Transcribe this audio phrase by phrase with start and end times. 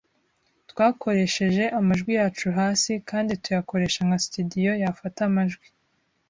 [0.69, 5.67] Twakoresheje amajwi yacu hasi kandi tuyakoresha nka studio yafata amajwi.